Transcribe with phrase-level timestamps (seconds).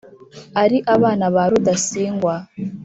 [0.63, 2.35] ari abana ba rudasingwa